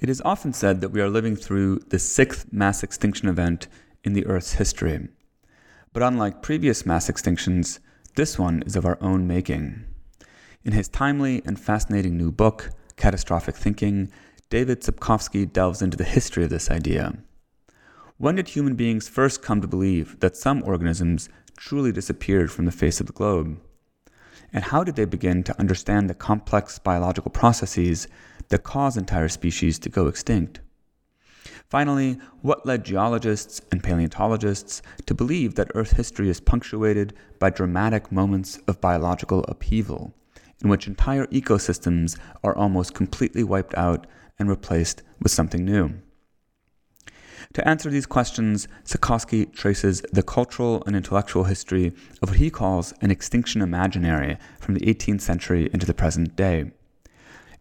[0.00, 3.66] It is often said that we are living through the sixth mass extinction event
[4.04, 5.08] in the Earth's history.
[5.92, 7.80] But unlike previous mass extinctions,
[8.14, 9.84] this one is of our own making.
[10.64, 14.10] In his timely and fascinating new book, Catastrophic Thinking,
[14.50, 17.18] David Sepkoski delves into the history of this idea.
[18.18, 22.72] When did human beings first come to believe that some organisms truly disappeared from the
[22.72, 23.60] face of the globe?
[24.52, 28.08] And how did they begin to understand the complex biological processes
[28.48, 30.60] that cause entire species to go extinct.
[31.68, 38.10] Finally, what led geologists and paleontologists to believe that Earth history is punctuated by dramatic
[38.10, 40.14] moments of biological upheaval,
[40.62, 44.06] in which entire ecosystems are almost completely wiped out
[44.38, 45.92] and replaced with something new?
[47.54, 52.92] To answer these questions, Sepkoski traces the cultural and intellectual history of what he calls
[53.00, 56.72] an extinction imaginary from the 18th century into the present day.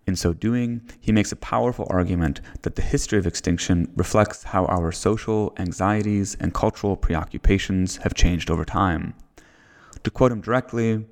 [0.08, 4.66] In so doing, he makes a powerful argument that the history of extinction reflects how
[4.68, 9.14] our social anxieties and cultural preoccupations have changed over time.
[10.04, 11.06] To quote him directly,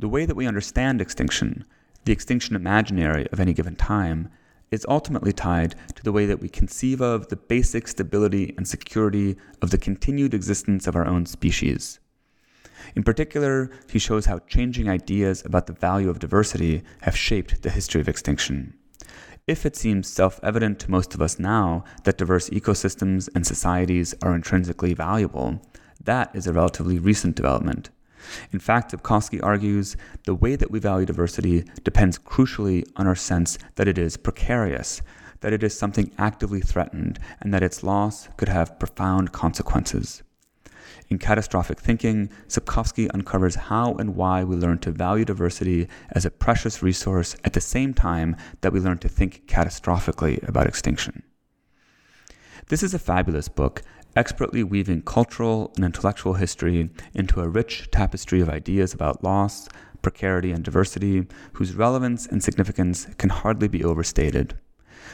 [0.00, 1.64] the way that we understand extinction,
[2.04, 4.30] the extinction imaginary of any given time,
[4.72, 9.36] is ultimately tied to the way that we conceive of the basic stability and security
[9.62, 12.00] of the continued existence of our own species.
[12.94, 17.70] In particular, he shows how changing ideas about the value of diversity have shaped the
[17.70, 18.74] history of extinction.
[19.46, 24.14] If it seems self evident to most of us now that diverse ecosystems and societies
[24.22, 25.60] are intrinsically valuable,
[26.02, 27.90] that is a relatively recent development.
[28.52, 33.58] In fact, Sepkoski argues the way that we value diversity depends crucially on our sense
[33.74, 35.02] that it is precarious,
[35.40, 40.22] that it is something actively threatened, and that its loss could have profound consequences.
[41.08, 46.30] In Catastrophic Thinking, Sepkoski uncovers how and why we learn to value diversity as a
[46.30, 51.22] precious resource at the same time that we learn to think catastrophically about extinction.
[52.68, 53.82] This is a fabulous book,
[54.16, 59.68] expertly weaving cultural and intellectual history into a rich tapestry of ideas about loss,
[60.00, 64.58] precarity, and diversity, whose relevance and significance can hardly be overstated.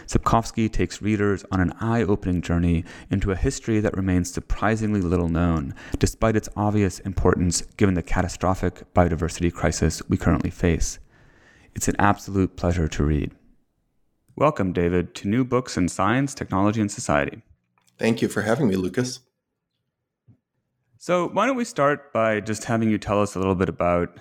[0.07, 5.29] Sepkoski takes readers on an eye opening journey into a history that remains surprisingly little
[5.29, 10.99] known, despite its obvious importance given the catastrophic biodiversity crisis we currently face.
[11.75, 13.33] It's an absolute pleasure to read.
[14.37, 17.43] Welcome, David, to New Books in Science, Technology, and Society.
[17.99, 19.21] Thank you for having me, Lucas.
[20.97, 24.19] So, why don't we start by just having you tell us a little bit about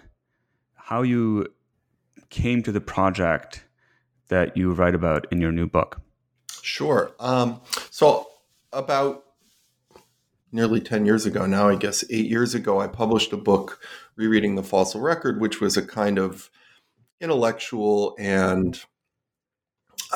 [0.75, 1.47] how you
[2.29, 3.65] came to the project
[4.29, 6.01] that you write about in your new book?
[6.61, 7.11] Sure.
[7.19, 8.27] Um, so,
[8.71, 9.25] about
[10.51, 13.79] nearly 10 years ago now, I guess eight years ago, I published a book,
[14.15, 16.49] Rereading the Fossil Record, which was a kind of
[17.21, 18.79] intellectual and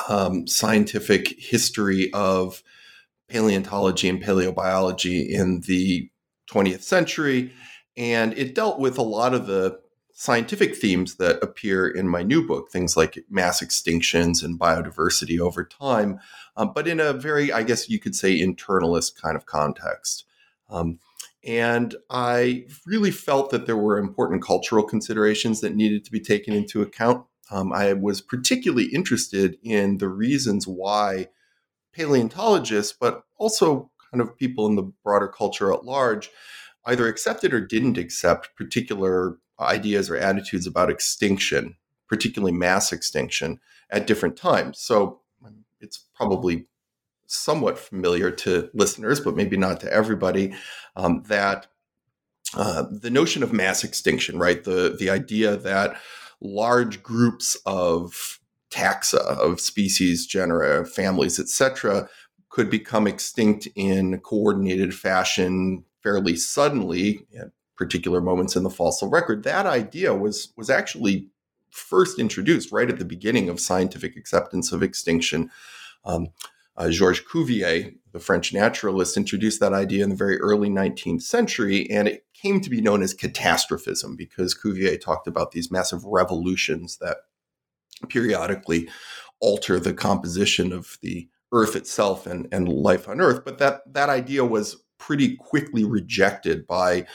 [0.08, 2.62] um, scientific history of
[3.28, 6.10] paleontology and paleobiology in the
[6.50, 7.52] 20th century.
[7.96, 9.80] And it dealt with a lot of the
[10.16, 15.64] scientific themes that appear in my new book, things like mass extinctions and biodiversity over
[15.64, 16.20] time,
[16.56, 20.24] um, but in a very, I guess you could say, internalist kind of context.
[20.70, 21.00] Um,
[21.44, 26.54] and I really felt that there were important cultural considerations that needed to be taken
[26.54, 27.26] into account.
[27.50, 31.28] Um, I was particularly interested in the reasons why
[31.92, 36.30] paleontologists, but also kind of people in the broader culture at large,
[36.86, 41.76] either accepted or didn't accept particular ideas or attitudes about extinction,
[42.08, 43.60] particularly mass extinction,
[43.90, 44.78] at different times.
[44.78, 45.20] So
[45.80, 46.66] it's probably
[47.26, 50.54] somewhat familiar to listeners, but maybe not to everybody,
[50.96, 51.66] um, that
[52.56, 54.62] uh, the notion of mass extinction, right?
[54.64, 55.96] The the idea that
[56.40, 58.40] large groups of
[58.70, 62.08] taxa of species, genera, families, etc.,
[62.48, 67.26] could become extinct in a coordinated fashion fairly suddenly
[67.76, 69.42] particular moments in the fossil record.
[69.42, 71.28] That idea was was actually
[71.70, 75.50] first introduced right at the beginning of scientific acceptance of extinction.
[76.04, 76.28] Um,
[76.76, 81.88] uh, Georges Cuvier, the French naturalist, introduced that idea in the very early 19th century,
[81.90, 86.98] and it came to be known as catastrophism because Cuvier talked about these massive revolutions
[86.98, 87.18] that
[88.08, 88.88] periodically
[89.40, 93.44] alter the composition of the Earth itself and, and life on Earth.
[93.44, 97.06] But that, that idea was pretty quickly rejected by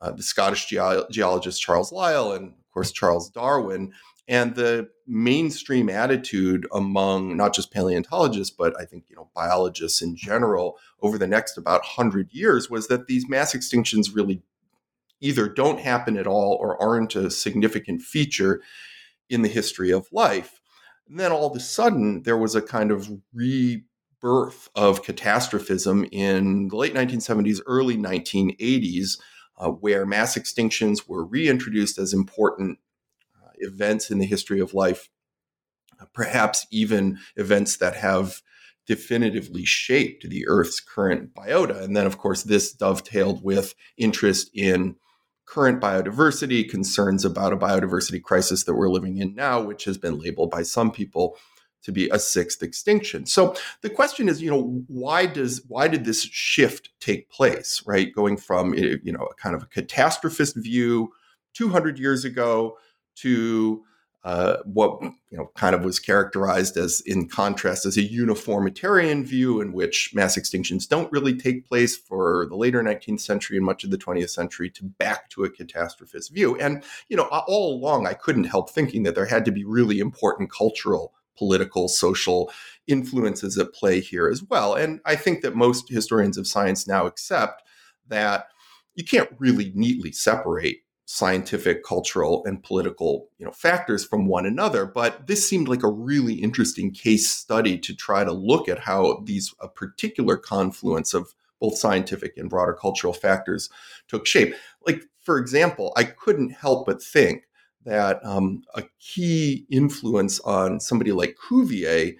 [0.00, 3.92] uh, the Scottish ge- geologist Charles Lyell and, of course, Charles Darwin.
[4.28, 10.16] And the mainstream attitude among not just paleontologists, but I think you know biologists in
[10.16, 14.42] general over the next about hundred years was that these mass extinctions really
[15.20, 18.60] either don't happen at all or aren't a significant feature
[19.30, 20.60] in the history of life.
[21.08, 26.68] And then all of a sudden, there was a kind of rebirth of catastrophism in
[26.68, 29.18] the late 1970s, early 1980s,
[29.58, 32.78] uh, where mass extinctions were reintroduced as important
[33.36, 35.10] uh, events in the history of life,
[36.00, 38.40] uh, perhaps even events that have
[38.86, 41.82] definitively shaped the Earth's current biota.
[41.82, 44.96] And then, of course, this dovetailed with interest in
[45.44, 50.18] current biodiversity, concerns about a biodiversity crisis that we're living in now, which has been
[50.18, 51.36] labeled by some people
[51.82, 53.26] to be a sixth extinction.
[53.26, 58.12] So the question is, you know, why does why did this shift take place, right?
[58.12, 61.12] Going from eh, you know a kind of a catastrophist view
[61.54, 62.78] 200 years ago
[63.16, 63.84] to
[64.24, 69.60] uh, what you know kind of was characterized as, in contrast, as a uniformitarian view
[69.60, 73.84] in which mass extinctions don't really take place for the later 19th century and much
[73.84, 76.56] of the 20th century, to back to a catastrophist view.
[76.58, 80.00] And you know, all along, I couldn't help thinking that there had to be really
[80.00, 82.50] important cultural, political, social
[82.86, 84.74] influences at play here as well.
[84.74, 87.62] And I think that most historians of science now accept
[88.08, 88.48] that
[88.94, 90.78] you can't really neatly separate
[91.10, 94.84] scientific, cultural, and political you know, factors from one another.
[94.84, 99.22] But this seemed like a really interesting case study to try to look at how
[99.24, 103.70] these a particular confluence of both scientific and broader cultural factors
[104.06, 104.54] took shape.
[104.86, 107.44] Like, for example, I couldn't help but think
[107.88, 112.12] that um, a key influence on somebody like Cuvier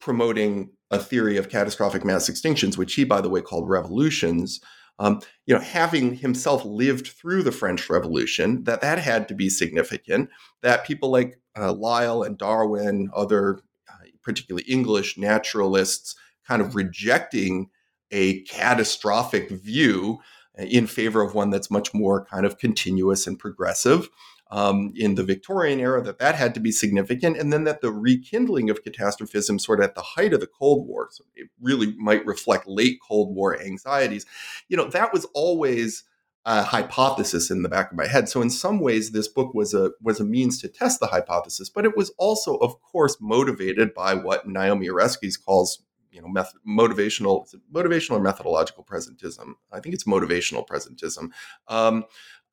[0.00, 4.60] promoting a theory of catastrophic mass extinctions, which he, by the way, called revolutions,
[5.00, 9.48] um, you know, having himself lived through the French Revolution, that that had to be
[9.48, 10.30] significant.
[10.62, 16.14] That people like uh, Lyell and Darwin, other uh, particularly English naturalists,
[16.46, 17.68] kind of rejecting
[18.12, 20.20] a catastrophic view
[20.56, 24.08] in favor of one that's much more kind of continuous and progressive
[24.50, 27.92] um, in the Victorian era that that had to be significant, and then that the
[27.92, 31.94] rekindling of catastrophism, sort of at the height of the Cold War, so it really
[31.96, 34.24] might reflect late Cold War anxieties.
[34.68, 36.04] You know, that was always
[36.44, 38.28] a hypothesis in the back of my head.
[38.28, 41.68] So in some ways, this book was a was a means to test the hypothesis,
[41.68, 46.60] but it was also, of course, motivated by what Naomi Oreskes calls you know method,
[46.66, 51.30] motivational motivational or methodological presentism i think it's motivational presentism
[51.68, 52.04] um,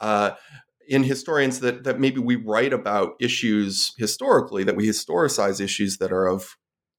[0.01, 0.31] uh,
[0.87, 6.11] in historians that that maybe we write about issues historically that we historicize issues that
[6.11, 6.57] are of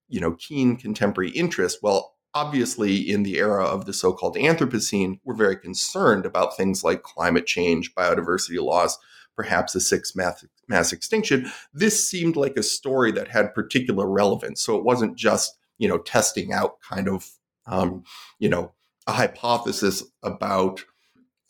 [0.08, 1.78] you know keen contemporary interest.
[1.82, 7.02] Well obviously in the era of the so-called anthropocene we're very concerned about things like
[7.02, 8.98] climate change biodiversity loss
[9.36, 11.50] perhaps a sixth mass, mass extinction.
[11.72, 14.62] This seemed like a story that had particular relevance.
[14.62, 17.30] So it wasn't just you know testing out kind of
[17.66, 18.02] um,
[18.38, 18.72] you know
[19.06, 20.84] a hypothesis about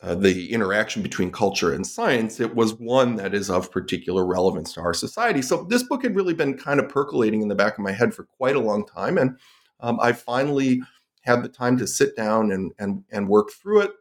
[0.01, 4.71] uh, the interaction between culture and science, it was one that is of particular relevance
[4.73, 5.41] to our society.
[5.41, 8.13] So this book had really been kind of percolating in the back of my head
[8.13, 9.37] for quite a long time, and
[9.79, 10.81] um, I finally
[11.21, 13.91] had the time to sit down and and and work through it.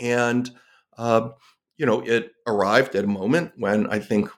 [0.00, 0.50] And
[0.98, 1.30] uh,
[1.76, 4.28] you know, it arrived at a moment when I think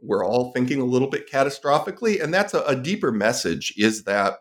[0.00, 4.38] we're all thinking a little bit catastrophically, and that's a, a deeper message: is that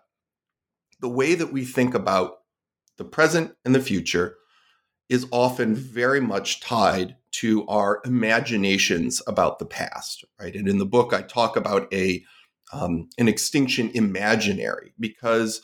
[1.01, 2.39] the way that we think about
[2.97, 4.38] the present and the future
[5.10, 10.55] is often very much tied to our imaginations about the past, right?
[10.55, 12.24] And in the book, I talk about a
[12.72, 15.62] um, an extinction imaginary because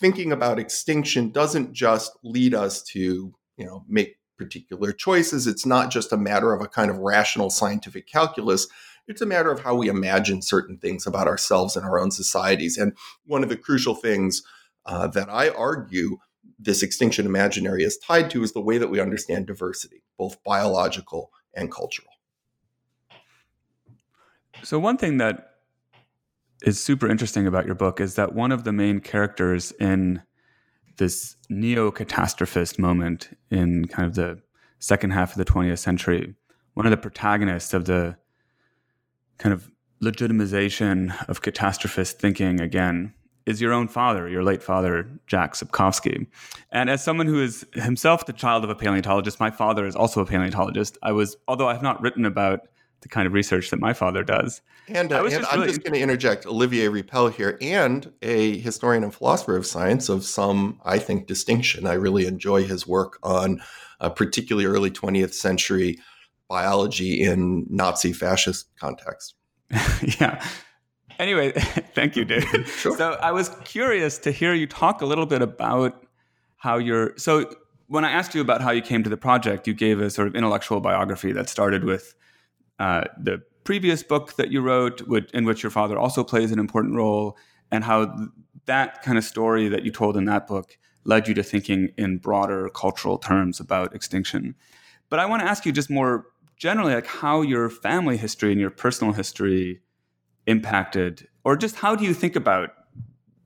[0.00, 5.46] thinking about extinction doesn't just lead us to you know make particular choices.
[5.46, 8.68] It's not just a matter of a kind of rational scientific calculus.
[9.08, 12.78] It's a matter of how we imagine certain things about ourselves and our own societies.
[12.78, 12.92] And
[13.24, 14.42] one of the crucial things
[14.86, 16.18] uh, that I argue
[16.58, 21.30] this extinction imaginary is tied to is the way that we understand diversity, both biological
[21.54, 22.08] and cultural.
[24.62, 25.50] So, one thing that
[26.62, 30.22] is super interesting about your book is that one of the main characters in
[30.96, 34.42] this neo catastrophist moment in kind of the
[34.80, 36.34] second half of the 20th century,
[36.74, 38.16] one of the protagonists of the
[39.38, 39.70] kind of
[40.02, 43.14] legitimization of catastrophist thinking again
[43.48, 46.26] is your own father, your late father, Jack Sepkoski.
[46.70, 50.20] And as someone who is himself the child of a paleontologist, my father is also
[50.20, 50.98] a paleontologist.
[51.02, 52.68] I was, although I have not written about
[53.00, 54.60] the kind of research that my father does.
[54.86, 59.14] And, uh, and I'm just going to interject Olivier Rieppel here, and a historian and
[59.14, 61.86] philosopher of science of some, I think, distinction.
[61.86, 63.62] I really enjoy his work on
[64.00, 65.98] uh, particularly early 20th century
[66.48, 69.34] biology in Nazi fascist context.
[70.20, 70.44] yeah.
[71.18, 71.52] Anyway,
[71.94, 72.66] thank you, David.
[72.68, 72.96] sure.
[72.96, 76.04] So I was curious to hear you talk a little bit about
[76.56, 77.16] how you're.
[77.16, 77.50] So
[77.88, 80.28] when I asked you about how you came to the project, you gave a sort
[80.28, 82.14] of intellectual biography that started with
[82.78, 86.58] uh, the previous book that you wrote, which, in which your father also plays an
[86.58, 87.36] important role,
[87.70, 88.28] and how
[88.66, 92.18] that kind of story that you told in that book led you to thinking in
[92.18, 94.54] broader cultural terms about extinction.
[95.08, 98.60] But I want to ask you just more generally, like how your family history and
[98.60, 99.80] your personal history
[100.48, 102.70] impacted, or just how do you think about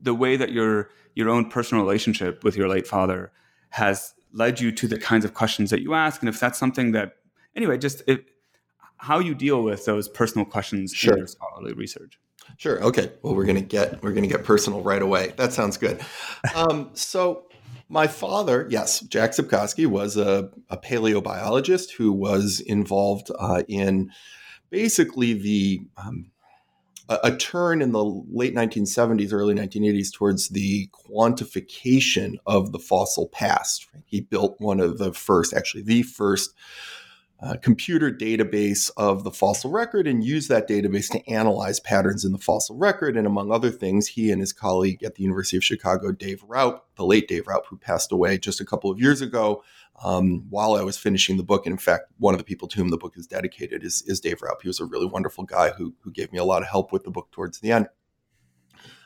[0.01, 3.31] the way that your your own personal relationship with your late father
[3.71, 6.93] has led you to the kinds of questions that you ask, and if that's something
[6.93, 7.17] that
[7.55, 8.31] anyway, just it,
[8.97, 11.13] how you deal with those personal questions sure.
[11.13, 12.19] in your scholarly research.
[12.57, 12.83] Sure.
[12.83, 13.11] Okay.
[13.23, 15.33] Well, we're gonna get we're gonna get personal right away.
[15.37, 16.01] That sounds good.
[16.55, 17.47] Um, so,
[17.89, 24.11] my father, yes, Jack Sepkoski was a, a paleobiologist who was involved uh, in
[24.71, 26.32] basically the um,
[27.09, 33.89] a, turn in the late 1970s, early 1980s towards the quantification of the fossil past.
[34.05, 36.55] He built one of the first, actually, the first
[37.43, 42.31] uh, computer database of the fossil record and use that database to analyze patterns in
[42.31, 43.17] the fossil record.
[43.17, 46.83] And among other things, he and his colleague at the University of Chicago, Dave Raup,
[46.95, 49.65] the late Dave Raup, who passed away just a couple of years ago,
[50.03, 51.67] um, while I was finishing the book.
[51.67, 54.21] And in fact, one of the people to whom the book is dedicated is, is
[54.21, 54.63] Dave Raup.
[54.63, 57.05] He was a really wonderful guy who, who gave me a lot of help with
[57.05, 57.89] the book towards the end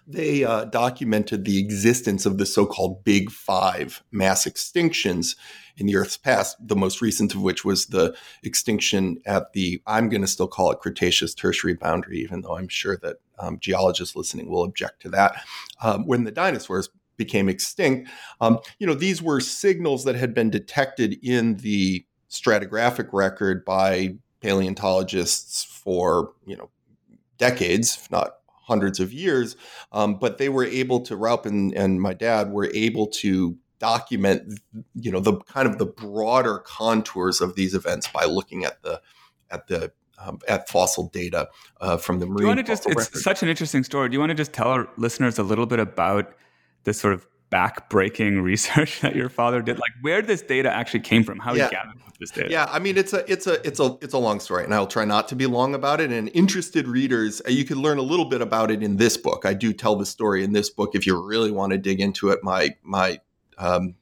[0.07, 5.37] they uh, documented the existence of the so-called Big Five mass extinctions
[5.77, 6.57] in the Earth's past.
[6.61, 10.71] The most recent of which was the extinction at the I'm going to still call
[10.71, 15.09] it Cretaceous Tertiary boundary, even though I'm sure that um, geologists listening will object to
[15.11, 15.43] that.
[15.83, 20.51] Um, when the dinosaurs became extinct, um, you know these were signals that had been
[20.51, 26.71] detected in the stratigraphic record by paleontologists for you know
[27.39, 29.57] decades, if not hundreds of years.
[29.93, 34.61] Um, but they were able to, Raup and, and my dad were able to document,
[34.95, 39.01] you know, the kind of the broader contours of these events by looking at the
[39.51, 41.49] at the um, at fossil data
[41.81, 42.39] uh, from the marine.
[42.39, 42.87] Do you want to just?
[42.87, 43.21] It's record.
[43.21, 44.09] such an interesting story.
[44.09, 46.35] Do you want to just tell our listeners a little bit about
[46.87, 49.79] this sort of back-breaking research that your father did?
[49.79, 51.39] Like, where this data actually came from?
[51.39, 51.69] How yeah.
[51.69, 52.51] he gathered this data?
[52.51, 54.87] Yeah, I mean, it's a it's a it's a it's a long story, and I'll
[54.87, 56.11] try not to be long about it.
[56.11, 59.45] And interested readers, uh, you can learn a little bit about it in this book.
[59.45, 62.31] I do tell the story in this book if you really want to dig into
[62.31, 62.41] it.
[62.43, 63.21] My my
[63.59, 63.95] um,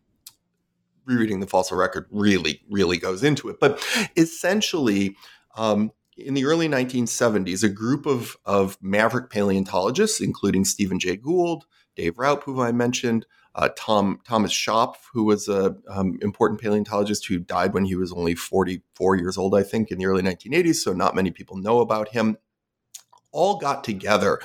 [1.04, 3.84] rereading the fossil record really really goes into it, but
[4.16, 5.16] essentially.
[5.56, 11.66] Um, in the early 1970s, a group of, of maverick paleontologists, including Stephen Jay Gould,
[11.96, 17.26] Dave Raup, who I mentioned, uh, Tom Thomas Schopf, who was an um, important paleontologist
[17.26, 20.76] who died when he was only 44 years old, I think, in the early 1980s.
[20.76, 22.36] So not many people know about him.
[23.30, 24.40] All got together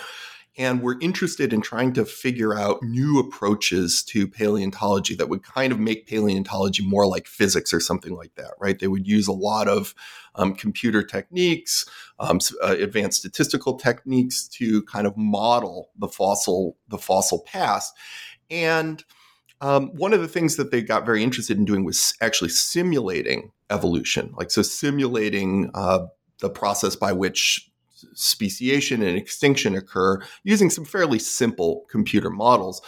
[0.60, 5.42] and we were interested in trying to figure out new approaches to paleontology that would
[5.42, 8.78] kind of make paleontology more like physics or something like that, right?
[8.78, 9.96] They would use a lot of
[10.36, 11.86] um, computer techniques,
[12.20, 17.94] um, uh, advanced statistical techniques to kind of model the fossil the fossil past,
[18.52, 19.06] and
[19.62, 23.52] um, one of the things that they got very interested in doing was actually simulating
[23.70, 26.08] evolution, like so simulating uh,
[26.40, 27.69] the process by which
[28.14, 32.82] speciation and extinction occur using some fairly simple computer models.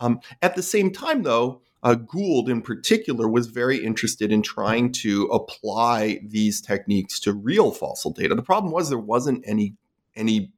[0.00, 4.90] Um, at the same time, though, uh, Gould in particular was very interested in trying
[4.92, 8.34] to apply these techniques to real fossil data.
[8.34, 9.76] The problem was there wasn't any
[10.16, 10.52] any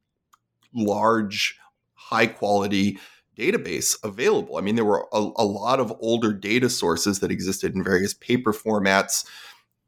[0.72, 1.58] large,
[1.94, 2.98] high quality
[3.36, 4.56] database available.
[4.56, 8.14] I mean, there were a, a lot of older data sources that existed in various
[8.14, 9.26] paper formats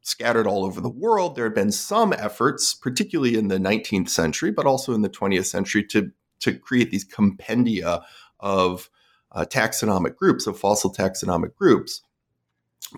[0.08, 1.36] scattered all over the world.
[1.36, 5.46] There had been some efforts, particularly in the 19th century, but also in the 20th
[5.46, 6.10] century, to,
[6.40, 8.02] to create these compendia
[8.40, 8.90] of
[9.32, 12.02] uh, taxonomic groups, of fossil taxonomic groups.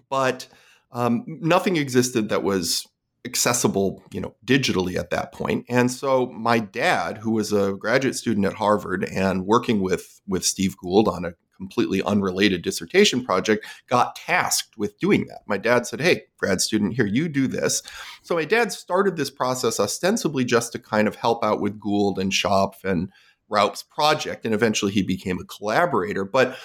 [0.09, 0.47] But
[0.93, 2.87] um, nothing existed that was
[3.25, 5.67] accessible, you know, digitally at that point.
[5.69, 10.45] And so my dad, who was a graduate student at Harvard and working with with
[10.45, 15.43] Steve Gould on a completely unrelated dissertation project, got tasked with doing that.
[15.47, 17.83] My dad said, "Hey, grad student, here you do this."
[18.23, 22.19] So my dad started this process ostensibly just to kind of help out with Gould
[22.19, 23.11] and Schopf and
[23.50, 26.25] Raup's project, and eventually he became a collaborator.
[26.25, 26.57] But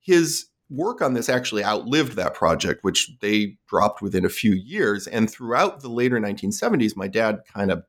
[0.00, 5.06] his work on this actually outlived that project, which they dropped within a few years.
[5.06, 7.84] And throughout the later 1970s, my dad kind of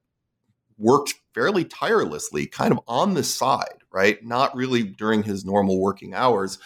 [0.78, 4.24] worked fairly tirelessly, kind of on the side, right?
[4.24, 6.60] Not really during his normal working hours,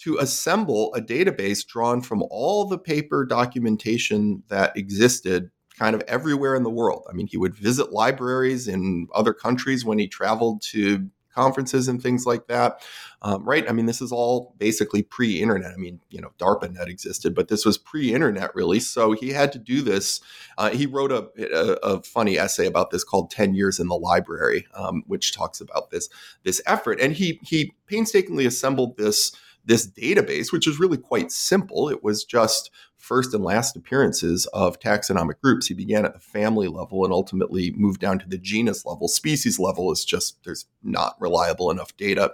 [0.00, 6.56] to assemble a database drawn from all the paper documentation that existed kind of everywhere
[6.56, 7.06] in the world.
[7.08, 12.02] I mean, he would visit libraries in other countries when he traveled to conferences and
[12.02, 12.82] things like that.
[13.22, 13.68] Um, right?
[13.68, 15.72] I mean, this is all basically pre-internet.
[15.72, 18.80] I mean, you know, DARPANet existed, but this was pre-internet, really.
[18.80, 20.20] So he had to do this.
[20.58, 23.96] Uh, he wrote a, a, a, funny essay about this called 10 Years in the
[23.96, 26.08] Library, um, which talks about this
[26.42, 27.00] this effort.
[27.00, 29.32] And he he painstakingly assembled this
[29.64, 31.88] this database, which is really quite simple.
[31.88, 35.66] It was just first and last appearances of taxonomic groups.
[35.66, 39.08] He began at the family level and ultimately moved down to the genus level.
[39.08, 42.32] Species level is just, there's not reliable enough data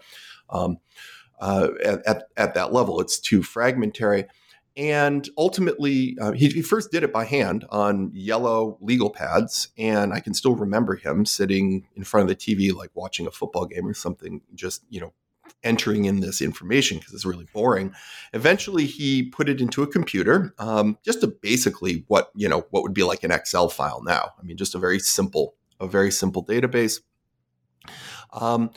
[0.49, 0.79] um,
[1.41, 3.01] uh, at, at, at, that level.
[3.01, 4.27] It's too fragmentary.
[4.77, 9.69] And ultimately, uh, he, he, first did it by hand on yellow legal pads.
[9.77, 13.33] And I can still remember him sitting in front of the TV, like watching a
[13.33, 15.13] football game or something, just, you know,
[15.63, 17.93] entering in this information because it's really boring.
[18.33, 22.83] Eventually, he put it into a computer, um, just to basically what you know what
[22.83, 24.31] would be like an Excel file now.
[24.39, 27.01] I mean, just a very simple, a very simple database.
[28.33, 28.71] Um,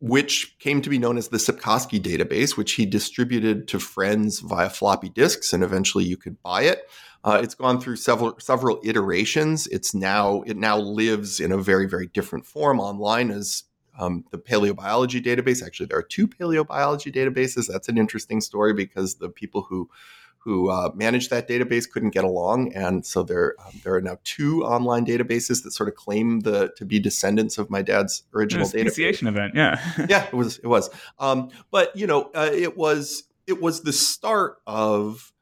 [0.00, 4.70] which came to be known as the Sepkoski database, which he distributed to friends via
[4.70, 6.88] floppy disks, and eventually you could buy it.
[7.22, 9.66] Uh, it's gone through several several iterations.
[9.66, 13.64] It's now it now lives in a very very different form online as
[14.00, 15.64] um, the paleobiology database.
[15.64, 17.66] Actually, there are two paleobiology databases.
[17.70, 19.90] That's an interesting story because the people who
[20.38, 24.16] who uh, managed that database couldn't get along, and so there um, there are now
[24.24, 28.66] two online databases that sort of claim the to be descendants of my dad's original
[28.66, 28.92] database.
[28.92, 29.78] Speciation event, yeah,
[30.08, 30.88] yeah, it was it was.
[31.18, 35.32] Um, but you know, uh, it was it was the start of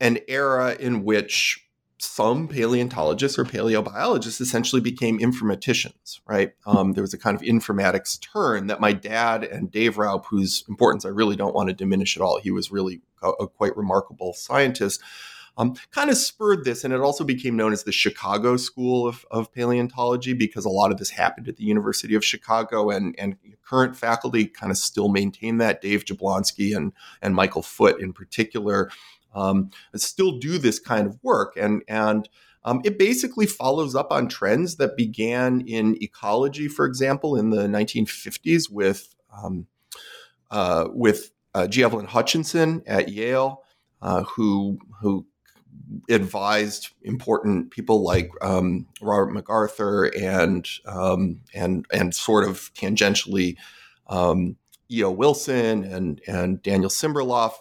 [0.00, 1.63] an era in which
[2.04, 6.52] some paleontologists or paleobiologists essentially became informaticians, right?
[6.66, 10.64] Um, there was a kind of informatics turn that my dad and Dave Raup, whose
[10.68, 13.76] importance I really don't want to diminish at all, he was really a, a quite
[13.76, 15.02] remarkable scientist,
[15.56, 16.84] um, kind of spurred this.
[16.84, 20.90] And it also became known as the Chicago School of, of, Paleontology because a lot
[20.90, 25.08] of this happened at the University of Chicago, and, and current faculty kind of still
[25.08, 25.80] maintain that.
[25.80, 28.90] Dave Jablonski and, and Michael Foote, in particular,
[29.34, 31.56] um, still do this kind of work.
[31.56, 32.28] And, and
[32.64, 37.66] um, it basically follows up on trends that began in ecology, for example, in the
[37.66, 39.66] 1950s with, um,
[40.50, 41.84] uh, with uh, G.
[41.84, 43.62] Evelyn Hutchinson at Yale,
[44.00, 45.26] uh, who, who
[46.08, 53.56] advised important people like um, Robert MacArthur and um, and and sort of tangentially
[54.08, 54.56] um,
[54.98, 55.10] E.O.
[55.10, 57.54] Wilson and and Daniel Simberloff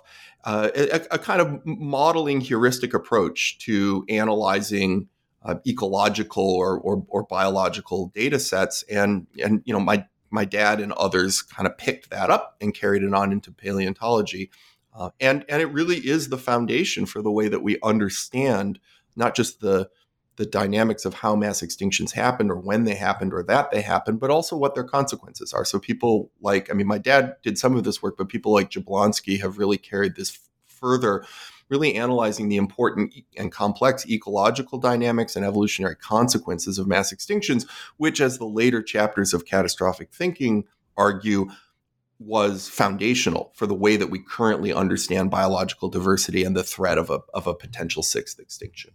[0.44, 5.08] uh, a, a, kind of modeling heuristic approach to analyzing
[5.44, 8.84] uh, ecological or, or, or, biological data sets.
[8.84, 12.74] And, and, you know, my, my dad and others kind of picked that up and
[12.74, 14.52] carried it on into paleontology.
[14.94, 18.80] Uh, and, and it really is the foundation for the way that we understand
[19.16, 19.90] not just the,
[20.36, 24.20] the dynamics of how mass extinctions happened or when they happened or that they happened,
[24.20, 25.66] but also what their consequences are.
[25.66, 28.72] So people like, I mean, my dad did some of this work, but people like
[28.72, 31.24] Jablonski have really carried this further,
[31.70, 37.68] really analyzing the important and complex ecological dynamics and evolutionary consequences of mass extinctions,
[37.98, 40.66] which, as the later chapters of catastrophic thinking
[40.98, 41.48] argue,
[42.20, 47.10] was foundational for the way that we currently understand biological diversity and the threat of
[47.10, 48.92] a, of a potential sixth extinction.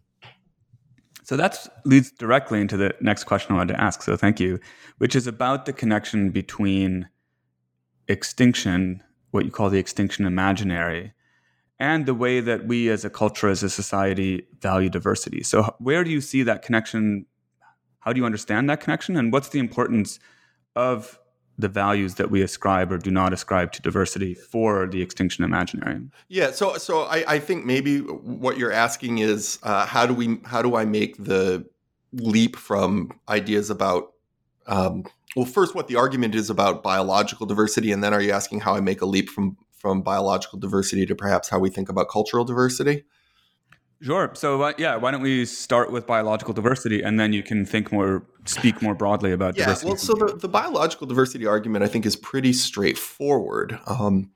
[1.28, 4.00] So that leads directly into the next question I wanted to ask.
[4.00, 4.58] So thank you,
[4.96, 7.10] which is about the connection between
[8.08, 11.12] extinction, what you call the extinction imaginary,
[11.78, 15.42] and the way that we as a culture, as a society, value diversity.
[15.42, 17.26] So where do you see that connection?
[17.98, 19.14] How do you understand that connection?
[19.14, 20.18] And what's the importance
[20.76, 21.18] of
[21.58, 26.00] the values that we ascribe or do not ascribe to diversity for the extinction imaginary.
[26.28, 30.38] Yeah, so so I, I think maybe what you're asking is uh, how do we
[30.44, 31.66] how do I make the
[32.12, 34.12] leap from ideas about
[34.66, 38.60] um, well first what the argument is about biological diversity and then are you asking
[38.60, 42.08] how I make a leap from from biological diversity to perhaps how we think about
[42.08, 43.04] cultural diversity?
[44.00, 44.30] Sure.
[44.34, 47.90] So, uh, yeah, why don't we start with biological diversity and then you can think
[47.90, 49.88] more, speak more broadly about yeah, diversity?
[49.88, 53.78] Well, so the, the biological diversity argument, I think, is pretty straightforward.
[53.86, 54.30] Um,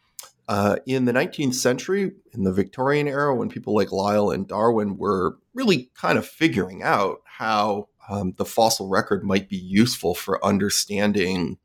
[0.48, 4.98] uh, in the 19th century, in the Victorian era, when people like Lyell and Darwin
[4.98, 10.44] were really kind of figuring out how um, the fossil record might be useful for
[10.44, 11.58] understanding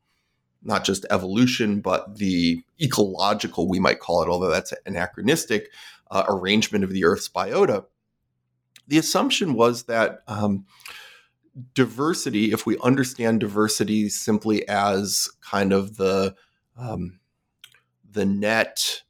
[0.62, 5.70] not just evolution, but the ecological, we might call it, although that's anachronistic,
[6.10, 7.84] uh, arrangement of the Earth's biota,
[8.86, 10.64] the assumption was that um,
[11.74, 16.34] diversity, if we understand diversity simply as kind of the
[16.76, 17.18] um,
[18.10, 19.02] the net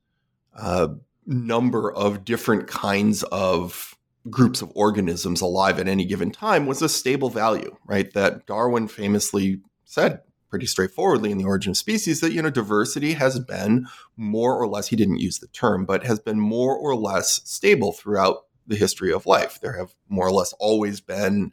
[0.56, 0.88] uh,
[1.26, 3.94] number of different kinds of
[4.30, 8.12] groups of organisms alive at any given time was a stable value, right?
[8.14, 13.14] That Darwin famously said pretty straightforwardly in the origin of species that you know diversity
[13.14, 16.94] has been more or less he didn't use the term but has been more or
[16.96, 21.52] less stable throughout the history of life there have more or less always been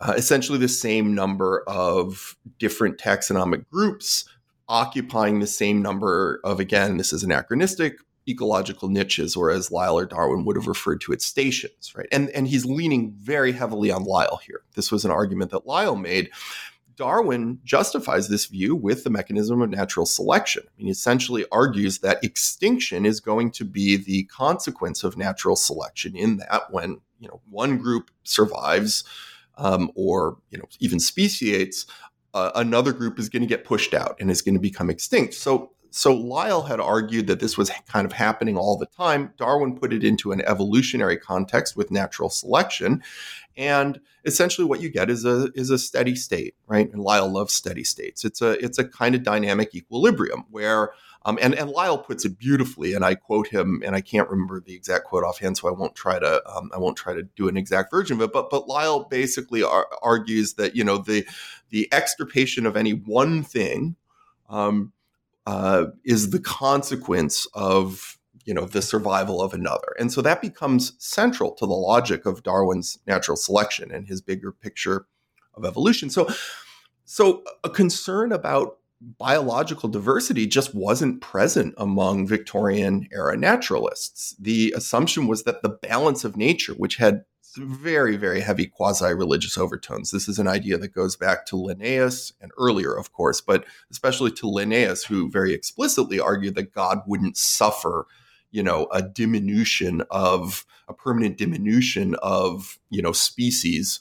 [0.00, 4.28] uh, essentially the same number of different taxonomic groups
[4.68, 7.98] occupying the same number of again this is anachronistic
[8.28, 12.08] ecological niches, or as Lyell or Darwin would have referred to it, stations, right?
[12.12, 14.60] And, and he's leaning very heavily on Lyell here.
[14.74, 16.30] This was an argument that Lyell made.
[16.98, 20.64] Darwin justifies this view with the mechanism of natural selection.
[20.76, 26.16] He essentially argues that extinction is going to be the consequence of natural selection.
[26.16, 29.04] In that, when you know one group survives,
[29.56, 31.86] um, or you know even speciates,
[32.34, 35.34] uh, another group is going to get pushed out and is going to become extinct.
[35.34, 39.34] So so Lyell had argued that this was kind of happening all the time.
[39.36, 43.02] Darwin put it into an evolutionary context with natural selection.
[43.56, 46.88] And essentially what you get is a is a steady state, right?
[46.92, 48.24] And Lyell loves steady states.
[48.24, 50.92] It's a it's a kind of dynamic equilibrium where
[51.24, 54.60] um, and, and Lyell puts it beautifully, and I quote him, and I can't remember
[54.60, 57.48] the exact quote offhand, so I won't try to um, I won't try to do
[57.48, 58.32] an exact version of it.
[58.32, 61.26] But but Lyell basically ar- argues that you know the
[61.70, 63.96] the extirpation of any one thing
[64.48, 64.92] um,
[65.48, 69.96] uh, is the consequence of you know the survival of another.
[69.98, 74.52] And so that becomes central to the logic of darwin's natural selection and his bigger
[74.52, 75.06] picture
[75.54, 76.10] of evolution.
[76.10, 76.28] So
[77.06, 84.36] so a concern about biological diversity just wasn't present among victorian era naturalists.
[84.38, 87.24] The assumption was that the balance of nature which had
[87.58, 90.10] very, very heavy quasi religious overtones.
[90.10, 94.30] This is an idea that goes back to Linnaeus and earlier, of course, but especially
[94.32, 98.06] to Linnaeus, who very explicitly argued that God wouldn't suffer,
[98.50, 104.00] you know, a diminution of a permanent diminution of, you know, species.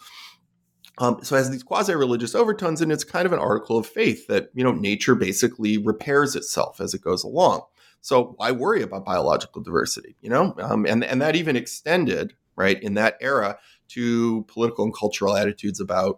[1.00, 4.28] Um, so it has these quasi-religious overtones, and it's kind of an article of faith
[4.28, 7.62] that you know nature basically repairs itself as it goes along.
[8.02, 10.16] So why worry about biological diversity?
[10.22, 13.58] You know, um, and and that even extended right, in that era
[13.90, 16.18] to political and cultural attitudes about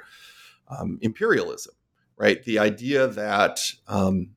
[0.69, 1.75] um, imperialism,
[2.17, 2.43] right?
[2.43, 4.31] The idea that um,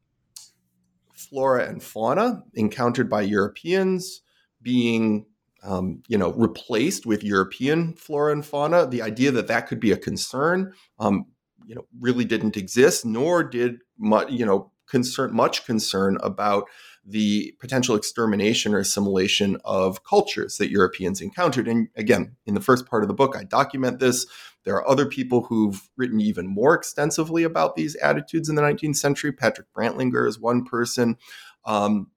[1.12, 4.20] flora and fauna encountered by Europeans
[4.60, 5.26] being
[5.62, 9.92] um, you know replaced with European flora and fauna, the idea that that could be
[9.92, 11.26] a concern, um,
[11.64, 16.68] you know, really didn't exist, nor did much, you know concern much concern about
[17.04, 21.66] the potential extermination or assimilation of cultures that Europeans encountered.
[21.66, 24.26] And again, in the first part of the book, I document this.
[24.64, 28.96] There are other people who've written even more extensively about these attitudes in the 19th
[28.96, 29.32] century.
[29.32, 31.16] Patrick Brantlinger is one person.
[31.64, 32.10] Um,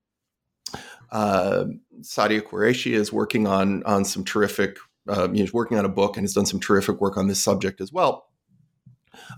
[1.11, 1.65] uh,
[2.01, 4.77] Sadia Qureshi is working on on some terrific.
[5.07, 7.79] Uh, he's working on a book and has done some terrific work on this subject
[7.81, 8.27] as well.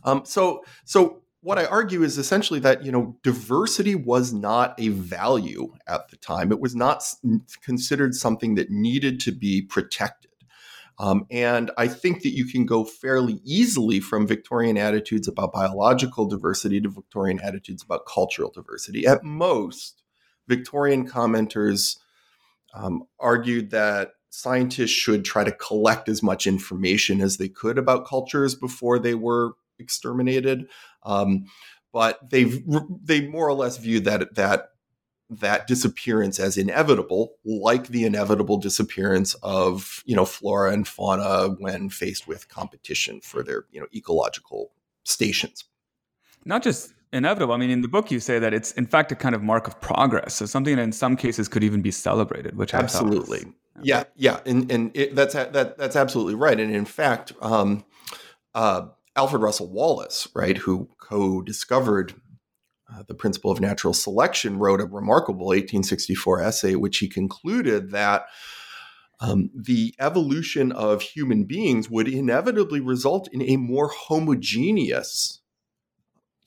[0.04, 4.90] Um, so, so what I argue is essentially that you know diversity was not a
[4.90, 6.52] value at the time.
[6.52, 7.02] It was not
[7.64, 10.32] considered something that needed to be protected.
[11.00, 16.26] Um, and I think that you can go fairly easily from Victorian attitudes about biological
[16.26, 19.08] diversity to Victorian attitudes about cultural diversity.
[19.08, 20.04] At most,
[20.50, 21.98] Victorian commenters
[22.74, 28.06] um, argued that scientists should try to collect as much information as they could about
[28.06, 30.68] cultures before they were exterminated.
[31.04, 31.46] Um,
[31.94, 32.46] but they
[33.04, 34.70] they more or less view that that
[35.30, 41.90] that disappearance as inevitable, like the inevitable disappearance of you know flora and fauna when
[41.90, 44.72] faced with competition for their you know ecological
[45.04, 45.66] stations.
[46.46, 47.54] Not just inevitable.
[47.54, 49.68] I mean, in the book, you say that it's in fact a kind of mark
[49.68, 50.36] of progress.
[50.36, 53.46] So something that in some cases could even be celebrated, which absolutely,
[53.82, 56.60] yeah, yeah, and and it, that's that that's absolutely right.
[56.60, 57.86] And in fact, um,
[58.56, 62.14] uh, Alfred Russel Wallace, right, who co-discovered
[62.94, 68.28] uh, the principle of natural selection, wrote a remarkable 1864 essay, which he concluded that
[69.20, 75.42] um, the evolution of human beings would inevitably result in a more homogeneous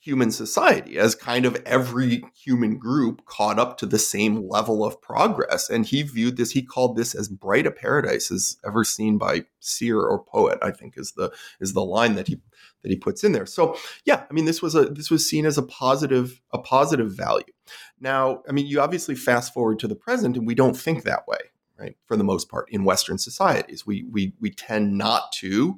[0.01, 4.99] human society as kind of every human group caught up to the same level of
[4.99, 5.69] progress.
[5.69, 9.45] And he viewed this, he called this as bright a paradise as ever seen by
[9.59, 12.41] seer or poet, I think is the is the line that he
[12.81, 13.45] that he puts in there.
[13.45, 17.11] So yeah, I mean this was a this was seen as a positive a positive
[17.11, 17.53] value.
[17.99, 21.27] Now, I mean you obviously fast forward to the present and we don't think that
[21.27, 21.39] way,
[21.77, 21.95] right?
[22.07, 23.85] For the most part in western societies.
[23.85, 25.77] We we we tend not to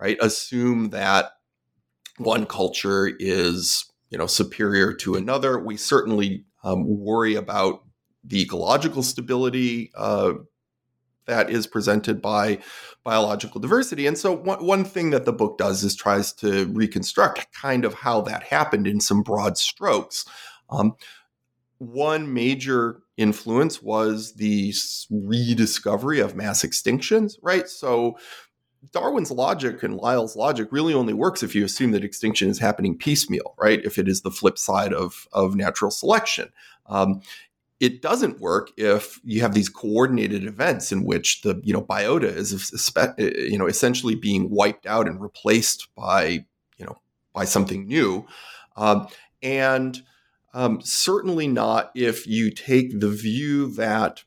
[0.00, 0.18] right?
[0.20, 1.30] Assume that
[2.22, 5.58] one culture is you know superior to another.
[5.58, 7.84] We certainly um, worry about
[8.24, 10.34] the ecological stability uh,
[11.26, 12.58] that is presented by
[13.04, 14.06] biological diversity.
[14.06, 17.94] And so, one, one thing that the book does is tries to reconstruct kind of
[17.94, 20.24] how that happened in some broad strokes.
[20.70, 20.94] Um,
[21.78, 24.72] one major influence was the
[25.10, 27.68] rediscovery of mass extinctions, right?
[27.68, 28.16] So,
[28.90, 32.98] Darwin's logic and Lyell's logic really only works if you assume that extinction is happening
[32.98, 33.82] piecemeal, right?
[33.84, 36.50] If it is the flip side of, of natural selection.
[36.86, 37.22] Um,
[37.82, 42.24] it doesn't work if you have these coordinated events in which the you know biota
[42.24, 42.80] is
[43.18, 46.44] you know essentially being wiped out and replaced by
[46.78, 46.96] you know
[47.32, 48.24] by something new,
[48.76, 49.08] um,
[49.42, 50.02] and
[50.54, 54.22] um, certainly not if you take the view that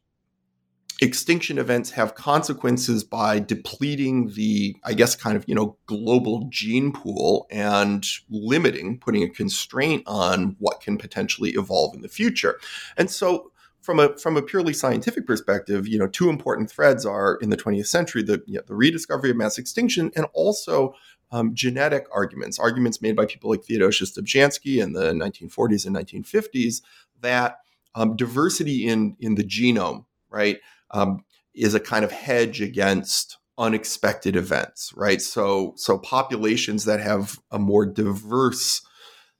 [1.01, 6.93] extinction events have consequences by depleting the i guess kind of you know global gene
[6.93, 12.59] pool and limiting putting a constraint on what can potentially evolve in the future.
[12.97, 17.35] And so from a from a purely scientific perspective you know two important threads are
[17.41, 20.95] in the 20th century the you know, the rediscovery of mass extinction and also
[21.31, 26.81] um, genetic arguments arguments made by people like Theodosius Dobzhansky in the 1940s and 1950s
[27.21, 27.59] that
[27.93, 30.59] um, diversity in in the genome right
[30.95, 35.21] um, is a kind of hedge against unexpected events, right?
[35.21, 38.81] So, so populations that have a more diverse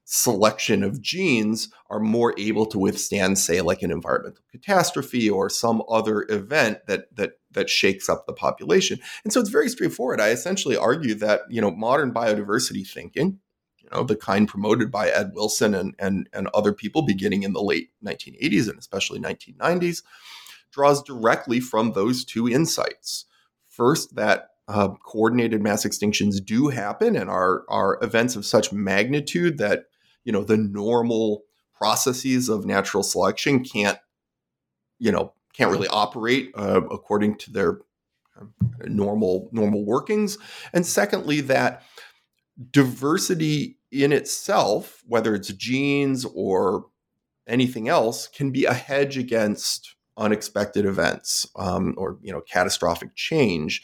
[0.05, 5.81] selection of genes are more able to withstand, say, like an environmental catastrophe or some
[5.89, 8.99] other event that that that shakes up the population.
[9.23, 10.21] And so it's very straightforward.
[10.21, 13.39] I essentially argue that you know modern biodiversity thinking,
[13.79, 17.53] you know, the kind promoted by Ed Wilson and and and other people beginning in
[17.53, 20.03] the late 1980s and especially 1990s
[20.75, 23.25] draws directly from those two insights.
[23.69, 29.57] First, that uh, coordinated mass extinctions do happen and are are events of such magnitude
[29.57, 29.85] that
[30.25, 33.99] you know the normal processes of natural selection can't
[34.99, 37.79] you know can't really operate uh, according to their
[38.39, 38.53] um,
[38.85, 40.39] normal normal workings
[40.73, 41.83] and secondly that
[42.71, 46.88] diversity in itself whether it's genes or
[47.47, 53.82] anything else can be a hedge against unexpected events um, or you know catastrophic change.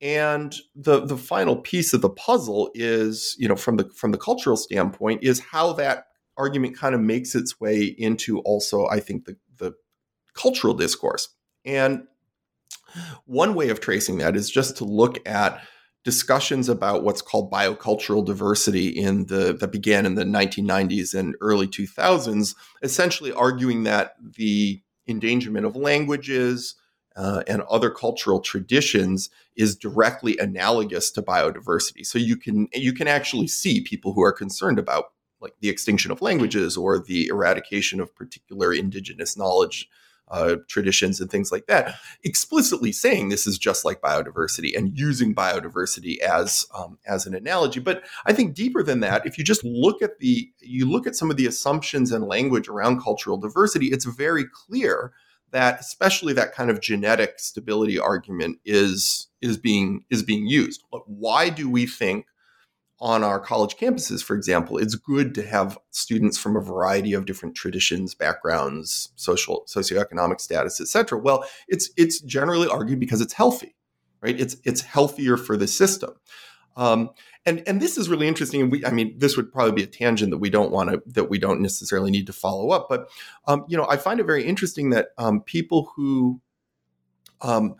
[0.00, 4.18] And the the final piece of the puzzle is you know from the from the
[4.18, 9.26] cultural standpoint is how that argument kind of makes its way into also i think
[9.26, 9.74] the the
[10.34, 11.28] cultural discourse.
[11.64, 12.04] And
[13.26, 15.62] one way of tracing that is just to look at
[16.04, 21.68] discussions about what's called biocultural diversity in the that began in the 1990s and early
[21.68, 26.74] 2000s essentially arguing that the endangerment of languages
[27.16, 32.06] uh, and other cultural traditions is directly analogous to biodiversity.
[32.06, 36.10] So you can you can actually see people who are concerned about like the extinction
[36.10, 39.88] of languages or the eradication of particular indigenous knowledge
[40.32, 45.34] uh, traditions and things like that, explicitly saying this is just like biodiversity and using
[45.34, 47.78] biodiversity as um, as an analogy.
[47.78, 51.14] But I think deeper than that, if you just look at the you look at
[51.14, 55.12] some of the assumptions and language around cultural diversity, it's very clear
[55.52, 60.82] that especially that kind of genetic stability argument is is being is being used.
[60.90, 62.26] But why do we think
[63.02, 67.26] on our college campuses, for example, it's good to have students from a variety of
[67.26, 71.18] different traditions, backgrounds, social, socioeconomic status, et cetera.
[71.18, 73.74] Well, it's it's generally argued because it's healthy,
[74.20, 74.40] right?
[74.40, 76.12] It's it's healthier for the system.
[76.76, 77.10] Um,
[77.44, 78.70] and and this is really interesting.
[78.70, 81.28] We, I mean, this would probably be a tangent that we don't want to that
[81.28, 82.86] we don't necessarily need to follow up.
[82.88, 83.08] But
[83.48, 86.40] um, you know, I find it very interesting that um, people who
[87.40, 87.74] um,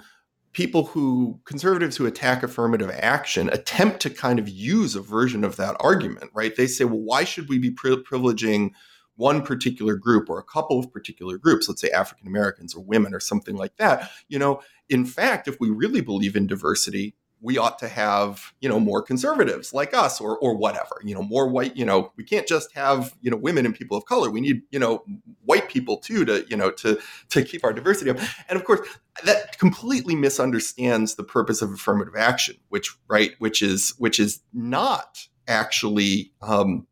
[0.53, 5.57] people who conservatives who attack affirmative action attempt to kind of use a version of
[5.57, 6.57] that argument, right?
[6.57, 8.71] They say, well, why should we be pri- privileging
[9.17, 13.15] one particular group or a couple of particular groups, let's say African Americans or women
[13.15, 14.11] or something like that?
[14.29, 18.69] You know, in fact, if we really believe in diversity, we ought to have you
[18.69, 22.25] know more conservatives like us or or whatever you know more white you know we
[22.25, 24.31] can't just have you know women and people of color.
[24.31, 25.05] We need you know
[25.45, 26.99] white people too to you know to
[27.31, 28.19] to keep our diversity up.
[28.49, 28.81] And of course
[29.25, 35.27] that completely misunderstands the purpose of affirmative action which right which is which is not
[35.49, 36.87] actually um,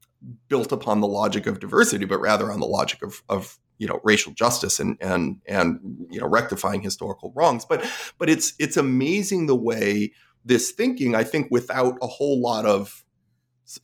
[0.48, 3.98] built upon the logic of diversity but rather on the logic of of you know
[4.04, 7.64] racial justice and and and you know rectifying historical wrongs.
[7.64, 7.84] But
[8.18, 10.12] but it's it's amazing the way
[10.44, 13.04] this thinking, I think, without a whole lot of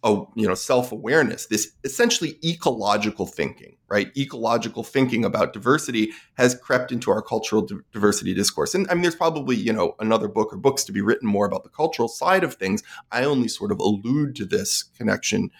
[0.02, 4.10] oh, you know, self-awareness, this essentially ecological thinking, right?
[4.16, 8.74] Ecological thinking about diversity has crept into our cultural d- diversity discourse.
[8.74, 11.46] And I mean, there's probably, you know, another book or books to be written more
[11.46, 12.82] about the cultural side of things.
[13.12, 15.50] I only sort of allude to this connection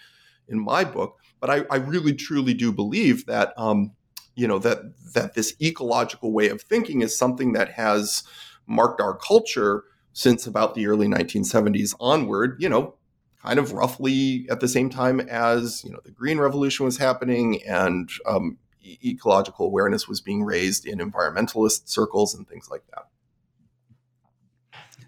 [0.47, 3.93] in my book, but I, I really truly do believe that, um,
[4.35, 4.79] you know, that
[5.13, 8.23] that this ecological way of thinking is something that has
[8.67, 9.83] marked our culture
[10.17, 12.55] since about the early 1970s onward.
[12.57, 12.95] You know,
[13.43, 17.61] kind of roughly at the same time as you know the green revolution was happening
[17.63, 23.05] and um, e- ecological awareness was being raised in environmentalist circles and things like that.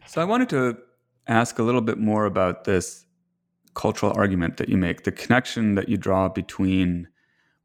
[0.06, 0.78] So I wanted to
[1.28, 3.06] ask a little bit more about this
[3.74, 7.08] cultural argument that you make, the connection that you draw between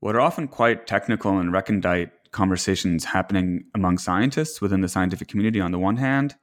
[0.00, 5.60] what are often quite technical and recondite conversations happening among scientists within the scientific community
[5.60, 6.36] on the one hand,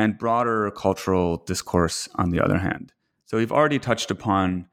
[0.00, 2.92] and broader cultural discourse on the other hand.
[3.26, 4.66] So we've already touched upon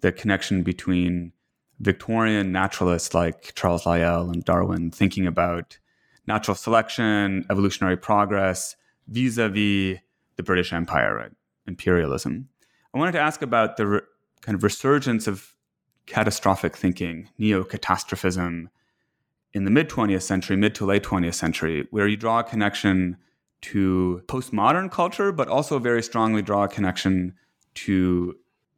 [0.00, 1.32] the connection between
[1.80, 5.78] Victorian naturalists like Charles Lyell and Darwin thinking about
[6.26, 8.76] natural selection, evolutionary progress
[9.08, 9.98] vis a vis
[10.36, 11.32] the British Empire, right?
[11.66, 12.48] imperialism.
[12.94, 14.00] I wanted to ask about the re-
[14.40, 15.54] kind of resurgence of
[16.06, 18.70] catastrophic thinking, neo catastrophism
[19.52, 23.16] in the mid 20th century, mid to late 20th century, where you draw a connection
[23.62, 27.34] to postmodern culture, but also very strongly draw a connection
[27.74, 28.36] to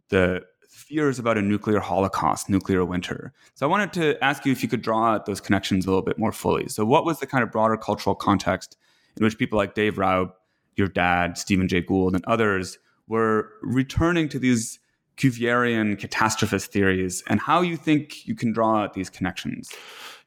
[0.08, 3.32] the fears about a nuclear holocaust, nuclear winter.
[3.54, 6.02] So I wanted to ask you if you could draw out those connections a little
[6.02, 6.68] bit more fully.
[6.68, 8.76] So what was the kind of broader cultural context
[9.16, 10.34] in which people like Dave Raup,
[10.76, 14.78] your dad, Stephen Jay Gould, and others were returning to these
[15.16, 19.70] Cuvierian catastrophist theories and how you think you can draw out these connections?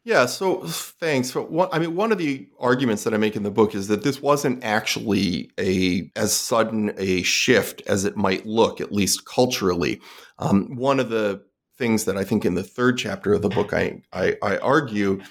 [0.06, 1.32] Yeah, so thanks.
[1.32, 4.04] So I mean, one of the arguments that I make in the book is that
[4.04, 10.00] this wasn't actually a as sudden a shift as it might look, at least culturally.
[10.38, 11.44] Um, one of the
[11.76, 15.22] things that I think in the third chapter of the book I, I, I argue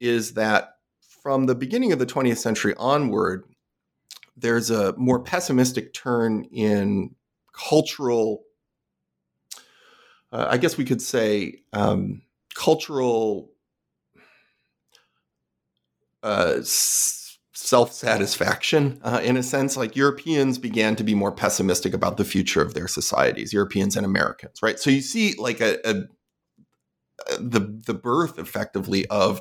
[0.00, 0.78] is that
[1.22, 3.44] from the beginning of the 20th century onward,
[4.36, 7.14] there's a more pessimistic turn in
[7.52, 8.42] cultural.
[10.32, 12.22] Uh, I guess we could say um,
[12.56, 13.53] cultural
[16.24, 19.76] uh, self satisfaction uh, in a sense.
[19.76, 24.04] Like Europeans began to be more pessimistic about the future of their societies, Europeans and
[24.04, 24.78] Americans, right?
[24.78, 26.04] So you see, like a, a
[27.38, 29.40] the the birth effectively of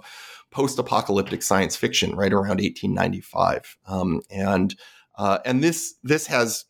[0.51, 4.75] post apocalyptic science fiction right around 1895, um, and
[5.17, 6.65] uh, and this this has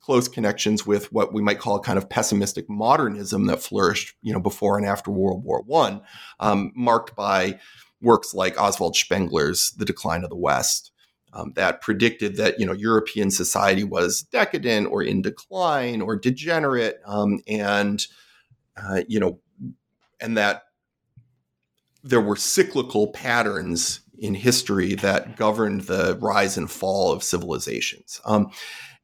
[0.00, 4.32] close connections with what we might call a kind of pessimistic modernism that flourished, you
[4.32, 6.00] know, before and after World War One,
[6.40, 7.58] um, marked by
[8.00, 10.92] works like Oswald Spengler's The Decline of the West.
[11.34, 17.00] Um, that predicted that you know European society was decadent or in decline or degenerate,
[17.04, 18.06] um, and
[18.82, 19.38] uh, you know,
[20.20, 20.62] and that
[22.02, 28.50] there were cyclical patterns in history that governed the rise and fall of civilizations, um,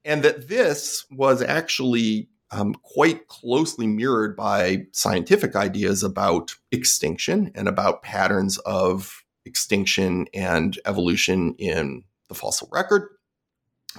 [0.03, 7.67] and that this was actually um, quite closely mirrored by scientific ideas about extinction and
[7.67, 13.09] about patterns of extinction and evolution in the fossil record.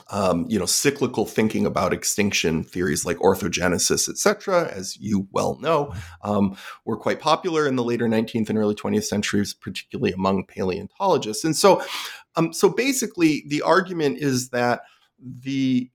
[0.10, 5.94] Um, you know, cyclical thinking about extinction theories like orthogenesis, etc., as you well know,
[6.22, 11.46] um, were quite popular in the later 19th and early 20th centuries, particularly among paleontologists.
[11.46, 11.82] And so,
[12.36, 14.82] um, so basically, the argument is that
[15.18, 15.89] the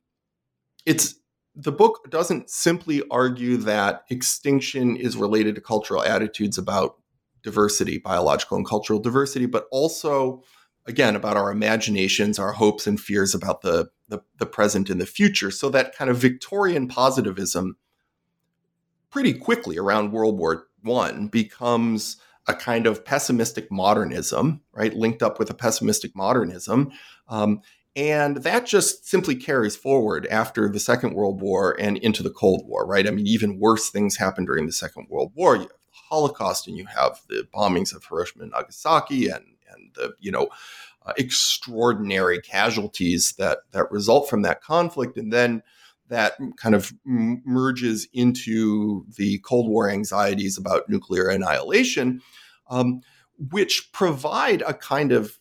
[0.86, 1.19] it's
[1.54, 6.96] the book doesn't simply argue that extinction is related to cultural attitudes about
[7.42, 10.42] diversity, biological and cultural diversity, but also,
[10.86, 15.06] again, about our imaginations, our hopes and fears about the, the, the present and the
[15.06, 15.50] future.
[15.50, 17.76] So that kind of Victorian positivism
[19.10, 24.94] pretty quickly around World War One becomes a kind of pessimistic modernism, right?
[24.94, 26.90] Linked up with a pessimistic modernism.
[27.28, 27.60] Um,
[27.96, 32.62] and that just simply carries forward after the Second World War and into the Cold
[32.66, 33.06] War, right?
[33.06, 35.56] I mean, even worse things happened during the Second World War.
[35.56, 35.74] You have the
[36.08, 40.48] Holocaust and you have the bombings of Hiroshima and Nagasaki and, and the, you know,
[41.04, 45.16] uh, extraordinary casualties that, that result from that conflict.
[45.16, 45.62] And then
[46.10, 52.20] that kind of m- merges into the Cold War anxieties about nuclear annihilation,
[52.68, 53.00] um,
[53.50, 55.39] which provide a kind of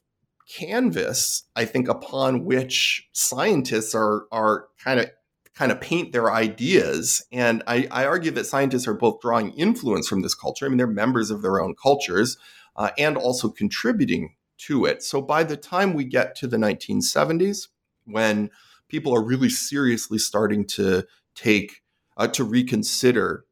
[0.50, 5.10] canvas, I think, upon which scientists are are kind of
[5.54, 7.26] kind of paint their ideas.
[7.32, 10.66] And I, I, argue that scientists are both drawing influence from this culture.
[10.66, 12.38] I mean, they're members of their own cultures
[12.78, 15.04] uh, and also contributing to it.
[15.04, 17.68] So by the time we get to the 1970s,
[18.06, 18.52] when
[18.88, 21.82] people are really seriously starting to take
[22.18, 23.46] uh, to reconsider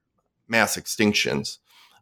[0.47, 1.59] mass extinctions.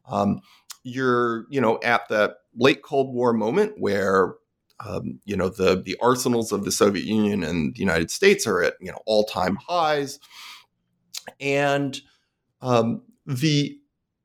[0.09, 0.41] Um,
[0.83, 4.35] you're, you know, at the late Cold War moment where,
[4.83, 8.61] um, you know, the the arsenals of the Soviet Union and the United States are
[8.61, 10.19] at you know all time highs,
[11.39, 11.99] and
[12.61, 13.79] um, the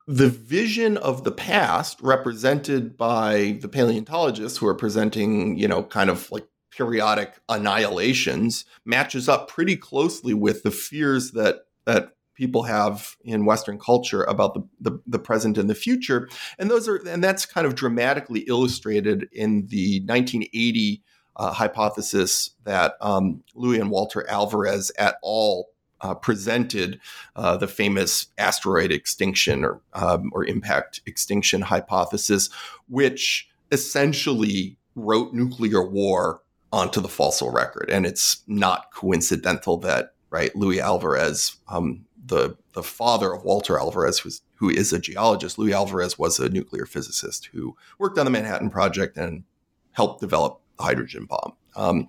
[0.07, 6.09] the vision of the past represented by the paleontologists who are presenting, you know, kind
[6.09, 12.11] of like periodic annihilations matches up pretty closely with the fears that that
[12.41, 16.27] people have in Western culture about the, the, the, present and the future.
[16.57, 21.03] And those are and that's kind of dramatically illustrated in the 1980
[21.35, 25.67] uh, hypothesis that um, Louis and Walter Alvarez et al.
[26.03, 26.99] Uh, presented
[27.35, 32.49] uh, the famous asteroid extinction or um, or impact extinction hypothesis,
[32.89, 36.41] which essentially wrote nuclear war
[36.73, 37.87] onto the fossil record.
[37.91, 44.41] And it's not coincidental that right Louis Alvarez um, the the father of Walter Alvarez,
[44.55, 45.57] who is a geologist.
[45.57, 49.43] Louis Alvarez was a nuclear physicist who worked on the Manhattan Project and
[49.91, 51.53] helped develop the hydrogen bomb.
[51.75, 52.07] Um,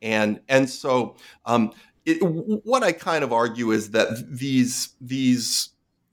[0.00, 1.72] and and so um,
[2.06, 5.70] it, what I kind of argue is that these these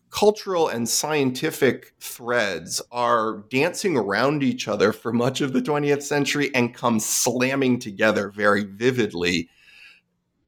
[0.10, 6.50] cultural and scientific threads are dancing around each other for much of the 20th century
[6.56, 9.50] and come slamming together very vividly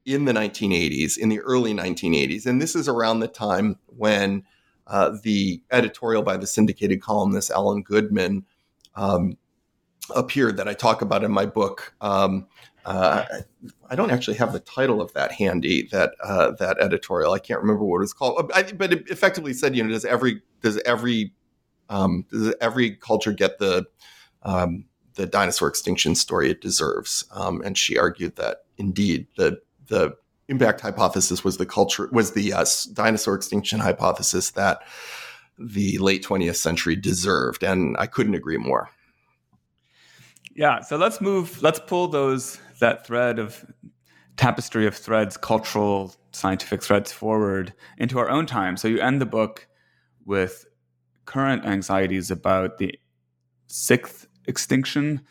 [0.08, 2.46] in the 1980s, in the early 1980s.
[2.46, 4.44] And this is around the time when
[4.88, 8.46] uh, the editorial by the syndicated columnist Ellen Goodman
[8.96, 9.38] um,
[10.16, 11.94] appeared that I talk about in my book.
[12.00, 12.48] Um,
[12.86, 13.26] uh,
[13.90, 15.90] I don't actually have the title of that handy.
[15.92, 18.50] That uh, that editorial, I can't remember what it's called.
[18.56, 21.34] I, but it effectively said, you know, does every does every
[21.90, 23.86] um, does every culture get the
[24.44, 24.86] um,
[25.16, 27.26] the dinosaur extinction story it deserves?
[27.32, 30.16] Um, and she argued that indeed the the
[30.48, 34.80] impact hypothesis was the culture was the uh, dinosaur extinction hypothesis that
[35.60, 38.90] the late 20th century deserved and i couldn't agree more.
[40.56, 43.66] Yeah so let's move let's pull those that thread of
[44.38, 48.78] tapestry of threads cultural scientific threads forward into our own time.
[48.78, 49.68] So you end the book
[50.26, 50.66] with
[51.26, 52.98] current anxieties about the
[53.68, 55.22] sixth extinction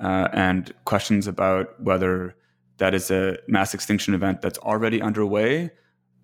[0.00, 2.36] uh, and questions about whether
[2.78, 5.70] that is a mass extinction event that's already underway,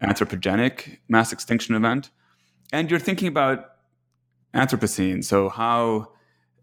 [0.02, 2.10] anthropogenic mass extinction event.
[2.72, 3.66] And you're thinking about
[4.54, 5.24] Anthropocene.
[5.24, 6.12] So how,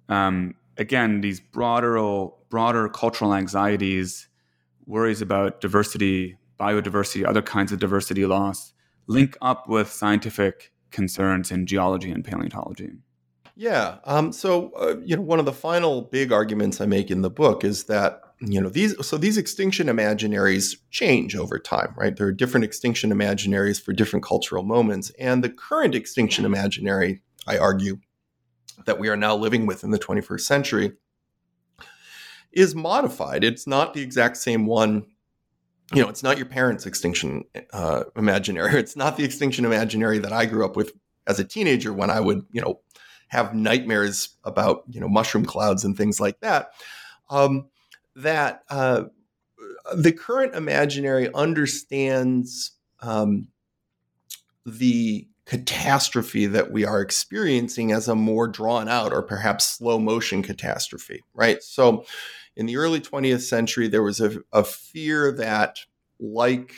[0.09, 4.27] um, again, these broader, broader cultural anxieties,
[4.85, 8.73] worries about diversity, biodiversity, other kinds of diversity loss,
[9.07, 12.91] link up with scientific concerns in geology and paleontology.
[13.55, 13.97] Yeah.
[14.03, 17.29] Um, so, uh, you know, one of the final big arguments I make in the
[17.29, 22.15] book is that you know these so these extinction imaginaries change over time right?
[22.15, 25.11] There are different extinction imaginaries for different cultural moments.
[25.19, 27.99] And the current extinction imaginary i argue
[28.85, 30.93] that we are now living with in the 21st century
[32.51, 33.43] is modified.
[33.43, 35.05] It's not the exact same one
[35.93, 38.79] you know it's not your parents extinction uh, imaginary.
[38.79, 40.93] It's not the extinction imaginary that i grew up with
[41.25, 42.81] as a teenager when i would you know
[43.29, 46.71] have nightmares about you know mushroom clouds and things like that.
[47.29, 47.69] Um,
[48.17, 49.03] that uh,
[49.95, 53.47] the current imaginary understands um,
[54.65, 60.41] the catastrophe that we are experiencing as a more drawn out or perhaps slow motion
[60.41, 61.61] catastrophe, right?
[61.63, 62.05] So
[62.55, 65.77] in the early 20th century, there was a, a fear that,
[66.19, 66.73] like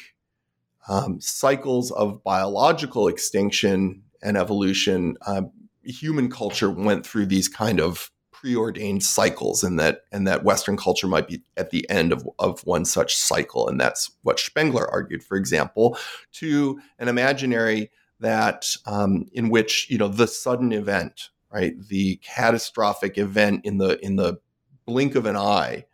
[0.89, 5.43] um, cycles of biological extinction and evolution, uh,
[5.83, 11.07] human culture went through these kind of preordained cycles and that and that western culture
[11.07, 13.67] might be at the end of, of one such cycle.
[13.67, 15.97] And that's what spengler argued for example
[16.33, 23.17] to an imaginary that um, in which you know the sudden event right the catastrophic
[23.17, 24.39] event in the in the
[24.85, 25.85] blink of an eye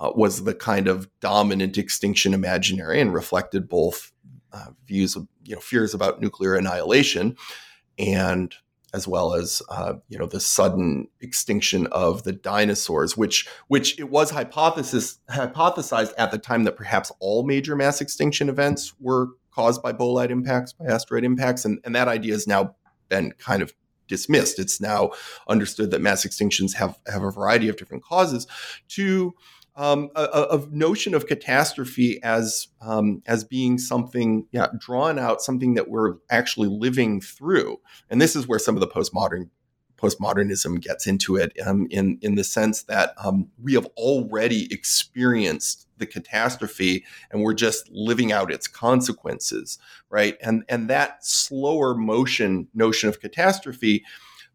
[0.00, 4.12] uh, was the kind of dominant extinction imaginary and reflected both
[4.52, 7.36] uh, views of you know fears about nuclear annihilation
[8.00, 8.56] and
[8.94, 14.08] as well as uh, you know the sudden extinction of the dinosaurs, which which it
[14.08, 19.82] was hypothesis hypothesized at the time that perhaps all major mass extinction events were caused
[19.82, 22.76] by bolide impacts, by asteroid impacts, and, and that idea has now
[23.08, 23.74] been kind of
[24.06, 24.58] dismissed.
[24.58, 25.10] It's now
[25.48, 28.46] understood that mass extinctions have have a variety of different causes.
[28.90, 29.34] To
[29.76, 30.22] um, a,
[30.52, 36.16] a, notion of catastrophe as um, as being something yeah drawn out something that we're
[36.30, 39.48] actually living through and this is where some of the postmodern
[39.96, 45.86] postmodernism gets into it um, in in the sense that um, we have already experienced
[45.98, 49.78] the catastrophe and we're just living out its consequences,
[50.10, 50.36] right?
[50.42, 54.04] And and that slower motion notion of catastrophe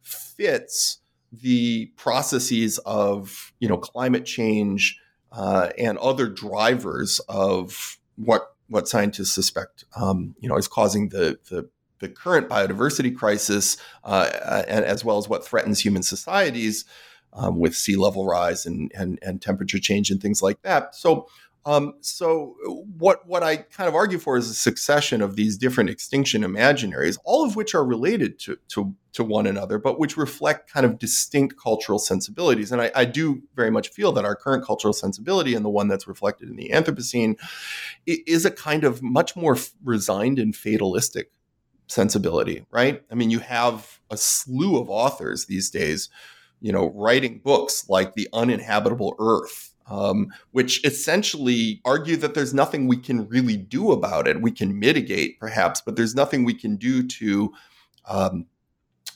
[0.01, 0.99] fits
[1.31, 4.99] the processes of you know climate change
[5.31, 11.39] uh, and other drivers of what what scientists suspect um, you know is causing the
[11.49, 11.69] the
[11.99, 16.85] the current biodiversity crisis, uh, and, as well as what threatens human societies
[17.33, 20.95] um, with sea level rise and, and, and temperature change and things like that.
[20.95, 21.27] So,
[21.65, 22.55] um, so
[22.97, 27.17] what what I kind of argue for is a succession of these different extinction imaginaries,
[27.25, 30.97] all of which are related to to, to one another, but which reflect kind of
[30.97, 32.71] distinct cultural sensibilities.
[32.71, 35.89] And I, I do very much feel that our current cultural sensibility and the one
[35.89, 37.37] that's reflected in the Anthropocene
[38.05, 41.31] is a kind of much more resigned and fatalistic
[41.87, 43.03] sensibility, right?
[43.11, 46.09] I mean, you have a slew of authors these days,
[46.61, 52.87] you know, writing books like The Uninhabitable Earth, um, which essentially argue that there's nothing
[52.87, 54.41] we can really do about it.
[54.41, 57.53] We can mitigate, perhaps, but there's nothing we can do to.
[58.07, 58.45] Um,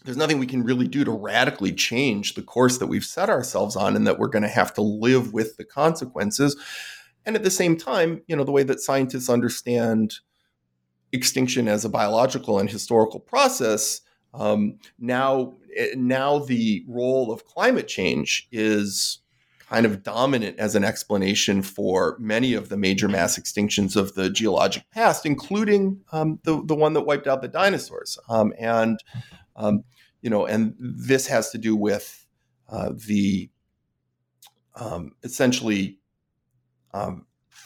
[0.04, 3.76] there's nothing we can really do to radically change the course that we've set ourselves
[3.76, 6.58] on, and that we're going to have to live with the consequences.
[7.26, 10.16] And at the same time, you know, the way that scientists understand
[11.14, 14.02] extinction as a biological and historical process,
[14.34, 19.20] um, now eh, now the role of climate change is
[19.74, 24.30] kind of dominant as an explanation for many of the major mass extinctions of the
[24.30, 28.20] geologic past, including um, the the one that wiped out the dinosaurs.
[28.30, 29.00] Um, and
[29.56, 29.84] um,
[30.22, 32.26] you know, and this has to do with
[32.70, 33.50] uh, the
[34.76, 35.98] um, essentially
[36.94, 37.26] um,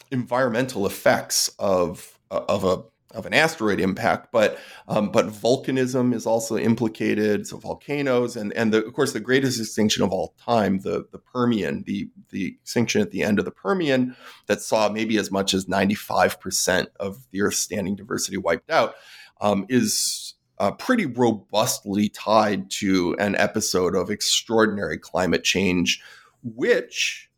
[0.09, 6.57] environmental effects of of a of an asteroid impact, but um, but volcanism is also
[6.57, 7.47] implicated.
[7.47, 11.17] So volcanoes and and the, of course the greatest extinction of all time, the the
[11.17, 14.15] Permian, the the extinction at the end of the Permian
[14.47, 18.69] that saw maybe as much as ninety five percent of the Earth's standing diversity wiped
[18.69, 18.95] out,
[19.39, 26.01] um, is uh, pretty robustly tied to an episode of extraordinary climate change,
[26.43, 27.29] which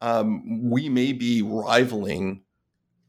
[0.00, 2.42] um, we may be rivaling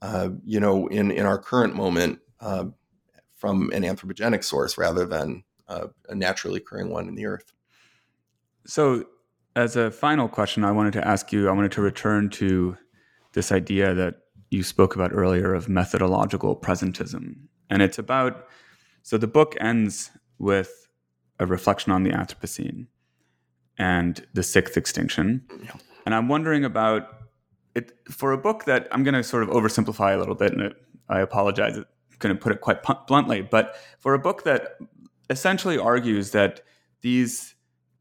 [0.04, 2.66] uh, you know, in in our current moment uh,
[3.36, 7.54] from an anthropogenic source rather than uh, a naturally occurring one in the earth.
[8.68, 9.06] So,
[9.56, 11.47] as a final question, I wanted to ask you.
[11.47, 12.78] I wanted to return to
[13.32, 14.16] this idea that
[14.49, 17.36] you spoke about earlier of methodological presentism,
[17.70, 18.47] and it's about.
[19.06, 20.88] So the book ends with
[21.39, 22.88] a reflection on the Anthropocene
[23.78, 25.45] and the sixth extinction.
[26.06, 27.22] And I'm wondering about
[27.76, 30.61] it for a book that I'm going to sort of oversimplify a little bit, and
[30.61, 30.76] it,
[31.09, 31.78] I apologize.
[31.78, 31.86] I'm
[32.19, 34.78] going to put it quite bluntly, but for a book that
[35.30, 36.61] essentially argues that
[37.01, 37.55] these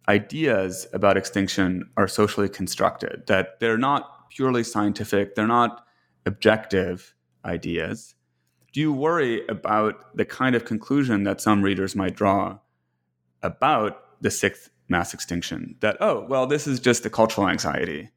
[0.09, 5.85] ideas about extinction are socially constructed, that they're not purely scientific, they're not
[6.27, 7.15] objective
[7.45, 8.15] ideas.
[8.73, 12.59] Do you worry about the kind of conclusion that some readers might draw
[13.43, 15.77] about the sixth mass extinction?
[15.81, 18.11] That, oh, well, this is just a cultural anxiety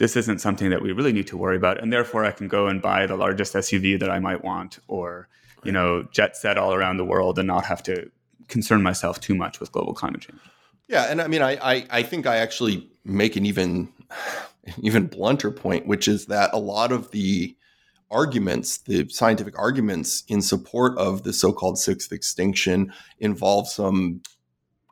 [0.00, 2.66] this isn't something that we really need to worry about and therefore i can go
[2.66, 5.28] and buy the largest suv that i might want or
[5.62, 8.10] you know jet set all around the world and not have to
[8.48, 10.40] concern myself too much with global climate change.
[10.88, 13.92] Yeah and i mean i i, I think i actually make an even
[14.82, 17.54] even blunter point which is that a lot of the
[18.10, 24.22] arguments the scientific arguments in support of the so-called sixth extinction involve some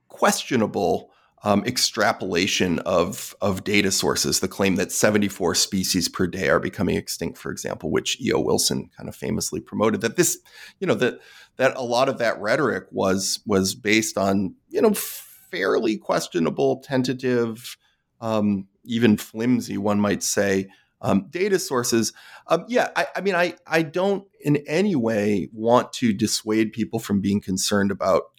[0.08, 1.10] questionable
[1.42, 4.40] um, extrapolation of of data sources.
[4.40, 8.40] The claim that 74 species per day are becoming extinct, for example, which E.O.
[8.40, 10.00] Wilson kind of famously promoted.
[10.00, 10.38] That this,
[10.80, 11.20] you know, that
[11.56, 17.76] that a lot of that rhetoric was was based on you know fairly questionable, tentative,
[18.20, 20.68] um, even flimsy, one might say.
[21.00, 22.12] Um, data sources.
[22.48, 26.98] Um, yeah, I, I mean, I, I don't in any way want to dissuade people
[26.98, 28.32] from being concerned about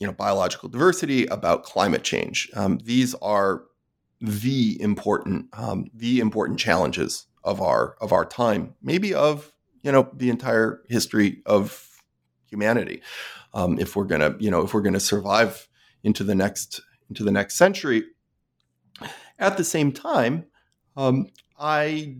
[0.00, 2.50] you know biological diversity, about climate change.
[2.54, 3.64] Um, these are
[4.20, 10.10] the important um, the important challenges of our of our time, maybe of you know
[10.14, 11.86] the entire history of
[12.46, 13.02] humanity.
[13.54, 15.68] Um, if we're gonna you know if we're gonna survive
[16.02, 18.04] into the next into the next century.
[19.38, 20.44] At the same time,
[20.98, 21.28] um,
[21.58, 22.16] I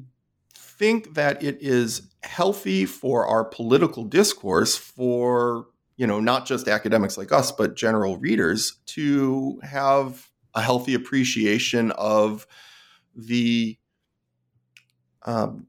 [0.54, 5.66] think that it is healthy for our political discourse for
[6.00, 11.90] you know, not just academics like us, but general readers to have a healthy appreciation
[11.90, 12.46] of
[13.14, 13.76] the
[15.26, 15.66] um,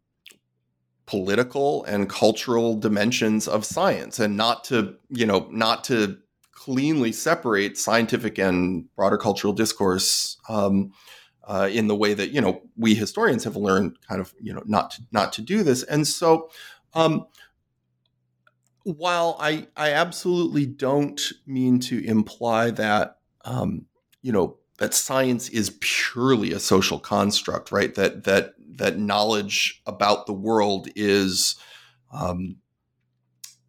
[1.06, 6.18] political and cultural dimensions of science and not to, you know, not to
[6.54, 10.94] cleanly separate scientific and broader cultural discourse um,
[11.44, 14.64] uh, in the way that you know we historians have learned kind of you know
[14.66, 15.84] not to, not to do this.
[15.84, 16.50] And so
[16.94, 17.26] um,
[18.84, 23.86] while I I absolutely don't mean to imply that um,
[24.22, 27.94] you know that science is purely a social construct, right?
[27.96, 31.56] That that that knowledge about the world is
[32.12, 32.58] um,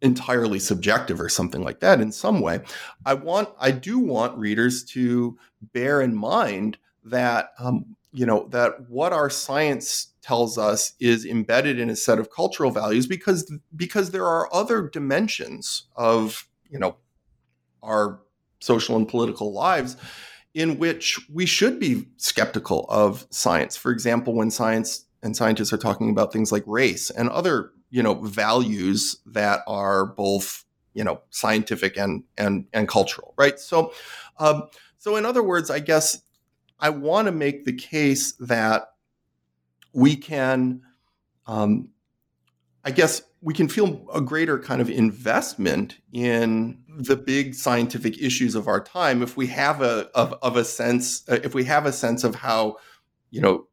[0.01, 2.61] entirely subjective or something like that in some way.
[3.05, 8.89] I want I do want readers to bear in mind that um, you know that
[8.89, 14.11] what our science tells us is embedded in a set of cultural values because because
[14.11, 16.95] there are other dimensions of you know
[17.81, 18.19] our
[18.59, 19.97] social and political lives
[20.53, 23.75] in which we should be skeptical of science.
[23.75, 28.03] For example, when science and scientists are talking about things like race and other you
[28.03, 33.59] know values that are both you know scientific and and and cultural, right?
[33.59, 33.93] So,
[34.37, 34.63] um,
[34.97, 36.21] so in other words, I guess
[36.83, 38.89] I want to make the case that
[39.93, 40.81] we can,
[41.47, 41.91] um,
[42.83, 48.53] I guess, we can feel a greater kind of investment in the big scientific issues
[48.53, 51.85] of our time if we have a of, of a sense uh, if we have
[51.85, 52.77] a sense of how
[53.31, 53.67] you know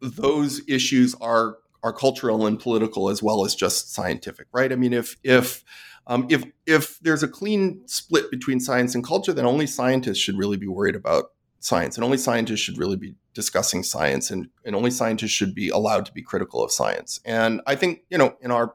[0.00, 4.72] those issues are are cultural and political as well as just scientific right?
[4.72, 5.64] I mean if if
[6.06, 10.36] um, if if there's a clean split between science and culture then only scientists should
[10.36, 11.33] really be worried about
[11.64, 15.70] science and only scientists should really be discussing science and, and only scientists should be
[15.70, 17.20] allowed to be critical of science.
[17.24, 18.74] And i think you know in our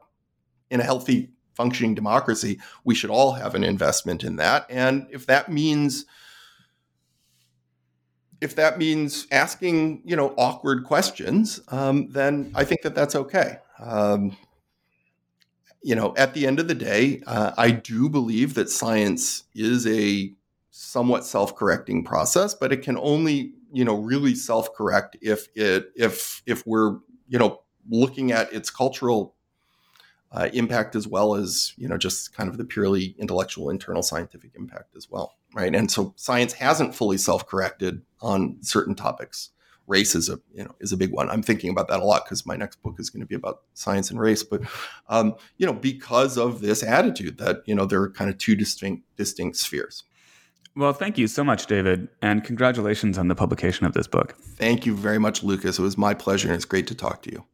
[0.70, 4.66] in a healthy functioning democracy we should all have an investment in that.
[4.68, 6.04] And if that means
[8.40, 13.58] if that means asking you know awkward questions um, then i think that that's okay.
[13.78, 14.36] Um,
[15.80, 19.86] you know at the end of the day uh, i do believe that science is
[19.86, 20.34] a
[20.80, 26.66] somewhat self-correcting process but it can only you know really self-correct if it if if
[26.66, 29.34] we're you know looking at its cultural
[30.32, 34.52] uh, impact as well as you know just kind of the purely intellectual internal scientific
[34.54, 35.74] impact as well right?
[35.74, 39.50] And so science hasn't fully self-corrected on certain topics.
[39.86, 41.28] Race is a you know is a big one.
[41.28, 43.62] I'm thinking about that a lot because my next book is going to be about
[43.74, 44.62] science and race but
[45.08, 48.54] um, you know because of this attitude that you know there are kind of two
[48.54, 50.04] distinct distinct spheres
[50.76, 54.34] well, thank you so much, David, and congratulations on the publication of this book.
[54.40, 55.78] Thank you very much, Lucas.
[55.78, 57.44] It was my pleasure, and it's great to talk to you.